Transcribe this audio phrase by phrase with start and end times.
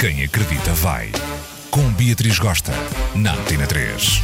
[0.00, 1.12] Quem acredita vai.
[1.70, 2.72] Com Beatriz Gosta,
[3.14, 4.22] na Antena 3.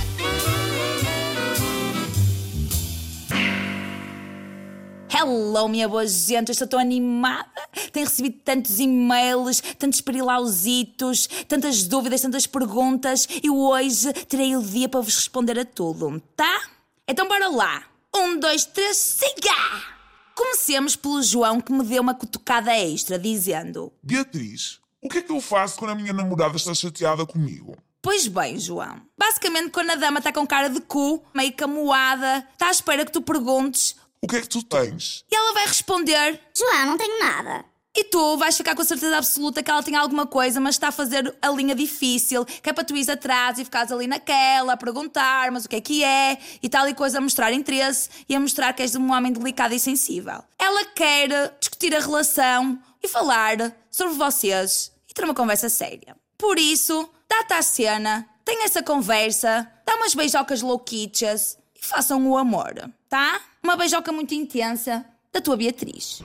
[5.12, 7.50] Hello, minha boa gente, eu estou tão animada.
[7.92, 13.28] Tenho recebido tantos e-mails, tantos perilausitos, tantas dúvidas, tantas perguntas.
[13.42, 16.58] E hoje terei o dia para vos responder a tudo, tá?
[17.06, 17.84] Então bora lá.
[18.16, 19.52] Um, dois, três, siga!
[20.34, 25.32] Comecemos pelo João que me deu uma cutucada extra, dizendo: Beatriz, o que é que
[25.32, 27.76] eu faço quando a minha namorada está chateada comigo?
[28.02, 29.00] Pois bem, João.
[29.16, 33.12] Basicamente, quando a dama está com cara de cu, meio camoada, está à espera que
[33.12, 35.24] tu perguntes O que é que tu tens?
[35.30, 36.40] e ela vai responder.
[36.56, 37.64] João, não tenho nada.
[37.98, 40.88] E tu vais ficar com a certeza absoluta que ela tem alguma coisa, mas está
[40.88, 44.74] a fazer a linha difícil, que é para tu ires atrás e ficares ali naquela,
[44.74, 48.10] a perguntar, mas o que é que é, e tal e coisa, a mostrar interesse
[48.28, 50.44] e a mostrar que és um homem delicado e sensível.
[50.58, 56.14] Ela quer discutir a relação e falar sobre vocês ter uma conversa séria.
[56.36, 62.36] Por isso, dá-te à cena, tem essa conversa, dá umas beijocas louquichas e façam o
[62.36, 62.74] amor,
[63.08, 63.40] tá?
[63.62, 66.20] Uma beijoca muito intensa da tua Beatriz.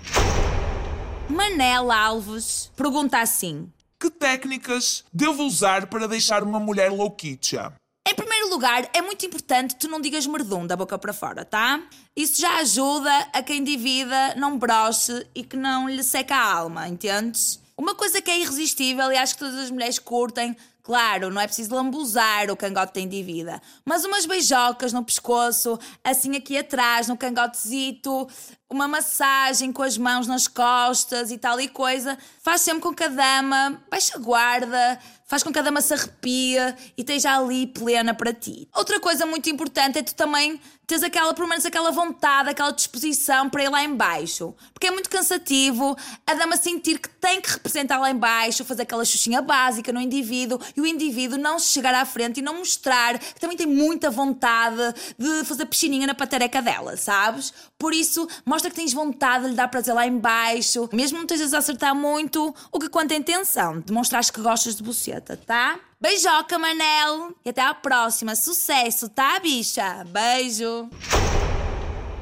[1.29, 7.73] Manela Alves pergunta assim: Que técnicas devo usar para deixar uma mulher louquicha?
[8.05, 11.81] Em primeiro lugar, é muito importante tu não digas merdum da boca para fora, tá?
[12.13, 16.53] Isso já ajuda a que a individa não broche e que não lhe seca a
[16.53, 17.60] alma, entendes?
[17.81, 21.47] Uma coisa que é irresistível e acho que todas as mulheres curtem, claro, não é
[21.47, 27.17] preciso lambuzar o cangote da individa, mas umas beijocas no pescoço, assim aqui atrás, no
[27.17, 28.29] cangotezito,
[28.71, 33.03] uma massagem com as mãos nas costas e tal e coisa, faz sempre com que
[33.03, 34.97] a dama baixe a guarda,
[35.31, 36.57] faz com que a dama se arrepie
[36.97, 38.69] e esteja ali plena para ti.
[38.73, 40.59] Outra coisa muito importante é tu também
[40.91, 44.53] teres aquela, pelo menos aquela vontade, aquela disposição para ir lá em baixo.
[44.73, 45.95] Porque é muito cansativo
[46.27, 50.01] a dama sentir que tem que representar lá em baixo, fazer aquela xuxinha básica no
[50.01, 54.09] indivíduo e o indivíduo não chegar à frente e não mostrar que também tem muita
[54.09, 57.53] vontade de fazer piscininha na patereca dela, sabes?
[57.79, 61.25] Por isso, mostra que tens vontade de lhe dar prazer lá em baixo, mesmo não
[61.25, 65.79] estejas a acertar muito, o que quanto a intenção, demonstrares que gostas de buceta, tá?
[65.99, 67.35] Beijoca, Manel!
[67.45, 68.35] E até à próxima.
[68.35, 70.03] Sucesso, tá, bicha?
[70.05, 70.89] Beijo!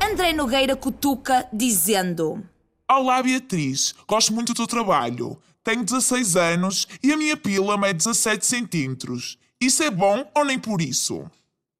[0.02, 2.44] André Nogueira cutuca dizendo:
[2.90, 3.94] Olá, Beatriz.
[4.08, 5.38] Gosto muito do teu trabalho.
[5.64, 9.38] Tenho 16 anos e a minha pila mede 17 centímetros.
[9.62, 11.30] Isso é bom ou nem por isso?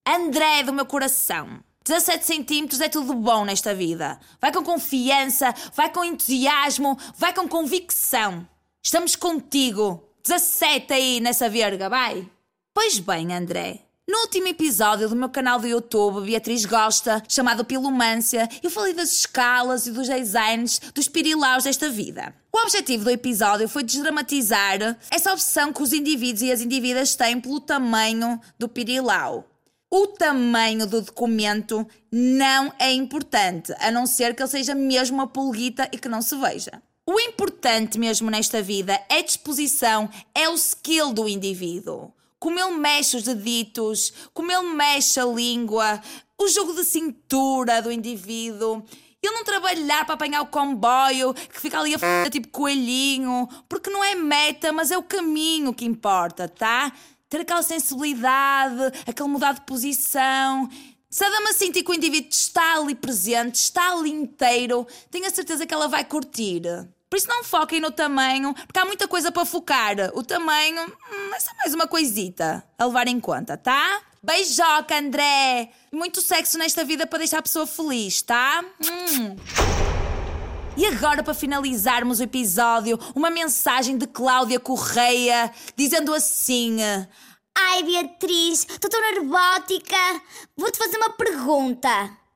[0.08, 1.60] André do meu coração.
[1.90, 4.20] 17 centímetros é tudo bom nesta vida.
[4.40, 8.48] Vai com confiança, vai com entusiasmo, vai com convicção.
[8.84, 10.04] Estamos contigo.
[10.24, 12.30] 17 aí nessa verga, vai.
[12.76, 13.80] Pois bem, André.
[14.08, 19.12] No último episódio do meu canal do YouTube, Beatriz Gosta, chamado Pilumância, eu falei das
[19.12, 22.36] escalas e dos designs dos pirilaus desta vida.
[22.54, 27.42] O objetivo do episódio foi desdramatizar essa obsessão que os indivíduos e as indivíduas têm
[27.42, 29.49] pelo tamanho do pirilau.
[29.92, 35.26] O tamanho do documento não é importante, a não ser que ele seja mesmo uma
[35.26, 36.80] pulguita e que não se veja.
[37.08, 42.14] O importante mesmo nesta vida é a disposição, é o skill do indivíduo.
[42.38, 46.00] Como ele mexe os deditos, como ele mexe a língua,
[46.38, 48.84] o jogo de cintura do indivíduo.
[49.24, 52.30] Ele não trabalhar para apanhar o comboio que fica ali a f...
[52.30, 56.94] tipo coelhinho, porque não é meta, mas é o caminho que importa, tá?
[57.30, 60.70] Ter aquela sensibilidade, aquele mudar de posição.
[61.10, 65.30] Se a dama sentir que o indivíduo está ali presente, está ali inteiro, tenho a
[65.30, 66.64] certeza que ela vai curtir.
[67.10, 69.96] Por isso não foquem no tamanho, porque há muita coisa para focar.
[70.14, 74.02] O tamanho hum, é só mais uma coisita a levar em conta, tá?
[74.22, 75.72] Beijoca, André!
[75.92, 78.64] Muito sexo nesta vida para deixar a pessoa feliz, tá?
[78.84, 79.79] Hum.
[80.80, 86.78] E agora, para finalizarmos o episódio, uma mensagem de Cláudia Correia dizendo assim:
[87.54, 89.98] Ai, Beatriz, estou tão nervótica.
[90.56, 91.90] Vou-te fazer uma pergunta.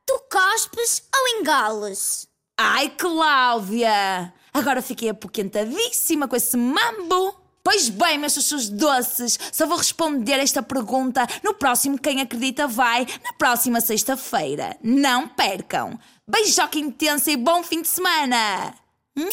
[0.05, 2.27] Tu cospes ou engoles?
[2.59, 4.33] Ai, Cláudia!
[4.53, 7.41] Agora fiquei apoquentadíssima com esse mambo.
[7.63, 13.07] Pois bem, meus chuchus doces, só vou responder esta pergunta no próximo Quem Acredita Vai,
[13.23, 14.75] na próxima sexta-feira.
[14.83, 15.97] Não percam!
[16.25, 18.73] Beijoca intensa e bom fim de semana!
[19.17, 19.27] Hum?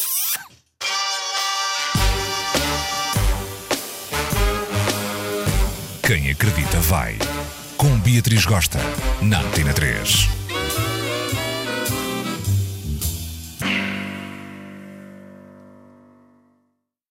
[6.05, 7.17] Quem acredita vai.
[7.77, 8.79] Com Beatriz Gosta,
[9.21, 10.40] na Antena 3.